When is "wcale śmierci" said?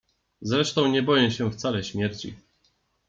1.51-2.35